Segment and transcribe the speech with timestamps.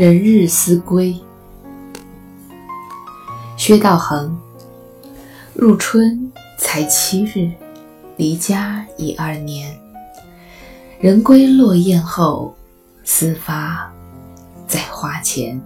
[0.00, 1.14] 人日思归。
[3.58, 4.34] 薛道衡。
[5.52, 7.52] 入春才七日，
[8.16, 9.78] 离家已二年。
[11.00, 12.56] 人归落雁后，
[13.04, 13.92] 思发
[14.66, 15.60] 在花前。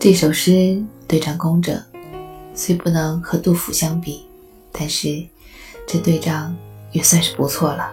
[0.00, 1.80] 这首诗对仗工整，
[2.52, 4.26] 虽不能和杜甫相比，
[4.72, 5.24] 但是
[5.86, 6.52] 这对仗
[6.90, 7.92] 也算是不错了。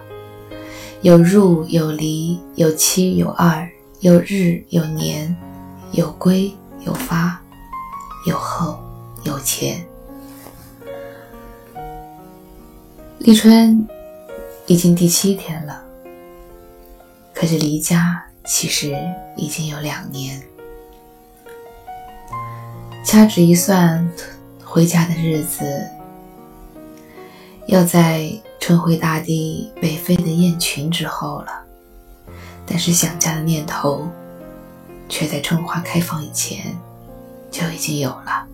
[1.02, 5.36] 有入有离，有七有二，有日有年，
[5.90, 6.54] 有归
[6.86, 7.40] 有发，
[8.24, 8.78] 有后
[9.24, 9.84] 有前。
[13.18, 13.84] 立春
[14.66, 15.82] 已经第七天了，
[17.34, 18.96] 可是离家其实
[19.36, 20.40] 已经有两年。
[23.04, 24.08] 掐指一算，
[24.64, 25.64] 回家的日子
[27.66, 28.30] 要在
[28.62, 31.64] 春回大地、北飞的雁群之后了。
[32.64, 34.06] 但是想家的念头，
[35.08, 36.78] 却在春花开放以前
[37.50, 38.46] 就已经有了。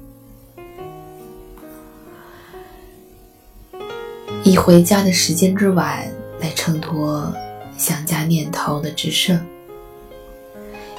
[4.43, 7.31] 以回家的时间之晚来衬托
[7.77, 9.39] 想家念头的之盛，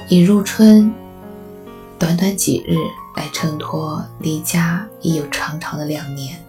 [0.08, 0.94] 以入春
[1.98, 2.76] 短短几日。
[3.16, 6.42] 来衬托离家已有长长的两年，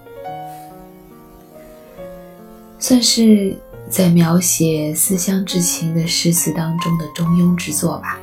[2.82, 3.56] 算是
[3.88, 8.20] 在描写思乡之情的诗词当中的中庸之作吧。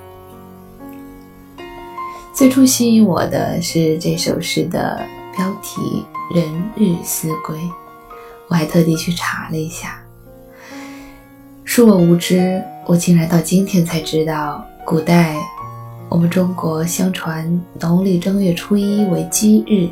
[2.34, 5.00] 最初吸引我的是这首诗的
[5.36, 6.44] 标题“人
[6.76, 7.56] 日思归”，
[8.48, 10.02] 我还特地去查了一下。
[11.64, 15.36] 恕我无知，我竟然到今天才知道古代。
[16.08, 19.88] 我们中国相传，农历正月初一为鸡日，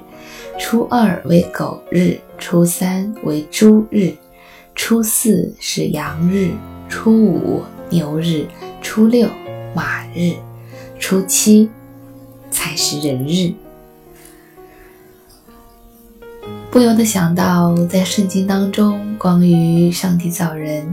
[0.58, 4.14] 初二为狗日，初三为猪日，
[4.76, 6.52] 初四是羊日，
[6.86, 8.46] 初五牛日，
[8.82, 9.28] 初六
[9.74, 10.34] 马日，
[11.00, 11.68] 初七
[12.50, 13.52] 才是人日。
[16.70, 20.86] 不由得想到，在圣经当中，关于上帝造人，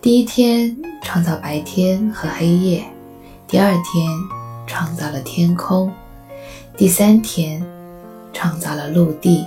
[0.00, 0.74] 第一天
[1.04, 2.82] 创造白天和黑夜。
[3.46, 4.10] 第二天
[4.66, 5.92] 创造了天空，
[6.76, 7.62] 第三天
[8.32, 9.44] 创造了陆地，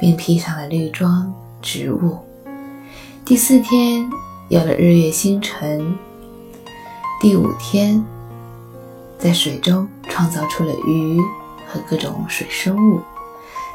[0.00, 2.25] 并披上了绿装植物。
[3.26, 4.08] 第四天
[4.50, 5.98] 有了日月星辰。
[7.20, 8.00] 第五天
[9.18, 11.20] 在水中创造出了鱼
[11.66, 13.00] 和各种水生物，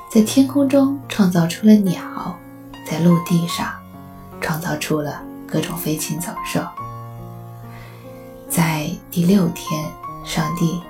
[0.09, 2.01] 在天空中创造出了鸟，
[2.89, 3.69] 在陆地上
[4.39, 6.65] 创造出了各种飞禽走兽。
[8.47, 9.83] 在第六天，
[10.23, 10.81] 上帝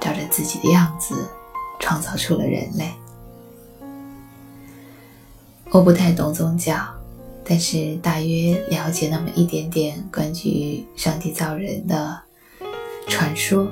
[0.00, 1.28] 照着自己的样子
[1.78, 2.94] 创造出了人类。
[5.68, 6.74] 我不太懂宗教，
[7.48, 12.18] 但是大约了解那么一点点关于上帝造人的
[13.06, 13.68] 传说。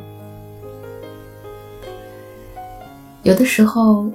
[3.23, 4.11] 有的时候，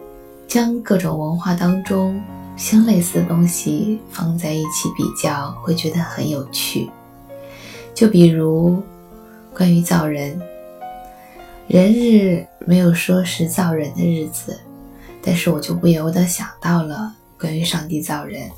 [0.47, 2.21] 将各种文化当中
[2.55, 6.89] 相类似的东西放在一起比较，会觉得很有趣。
[7.93, 8.81] 就比如。
[9.51, 10.39] 关于造人，
[11.67, 14.57] 人日没有说是造人的日子，
[15.21, 18.49] 但是我就不由得想到了关于上帝造人，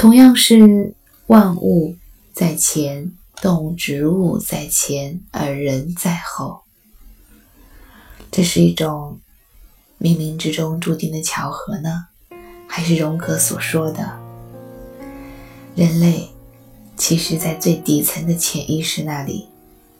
[0.00, 0.94] 同样是
[1.26, 1.94] 万物
[2.32, 3.12] 在前，
[3.42, 6.62] 动植物在前，而人在后。
[8.30, 9.20] 这是一种
[10.00, 12.06] 冥冥之中注定的巧合呢，
[12.66, 14.18] 还是荣格所说的，
[15.76, 16.30] 人类
[16.96, 19.48] 其实在最底层的潜意识那里？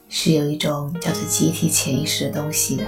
[0.09, 2.87] 是有一种叫做集体潜意识的东西的，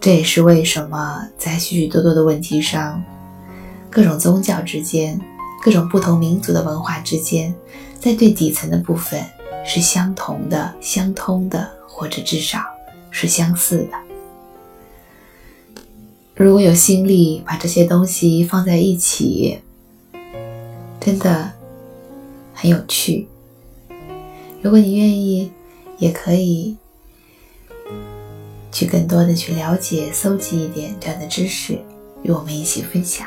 [0.00, 3.00] 这也是为什么在许许多多的问题上，
[3.90, 5.20] 各种宗教之间、
[5.62, 7.52] 各种不同民族的文化之间，
[7.98, 9.20] 在最底层的部分
[9.64, 12.60] 是相同的、相通的，或者至少
[13.10, 13.98] 是相似的。
[16.36, 19.58] 如果有心力把这些东西放在一起，
[21.00, 21.50] 真的
[22.54, 23.28] 很有趣。
[24.62, 25.50] 如果你愿意，
[25.98, 26.76] 也可以
[28.70, 31.78] 去更多的去了解、搜集一点这样的知识，
[32.22, 33.26] 与我们一起分享。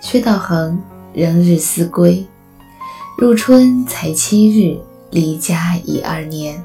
[0.00, 0.80] 薛道衡
[1.12, 2.26] 仍日思归，
[3.18, 4.80] 入春才七日，
[5.10, 6.62] 离家已二年。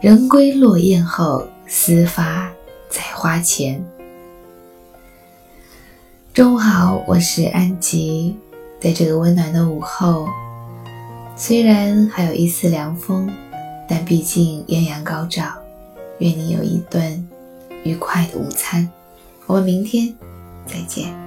[0.00, 2.48] 人归落雁后，思发
[2.88, 3.84] 在花前。
[6.32, 8.36] 中午好，我是安吉，
[8.80, 10.28] 在这个温暖的午后。
[11.34, 13.28] 虽然还有一丝凉风，
[13.88, 15.52] 但毕竟艳阳高照。
[16.18, 17.28] 愿你有一顿
[17.82, 18.88] 愉快的午餐。
[19.46, 20.14] 我们明天
[20.66, 21.25] 再见。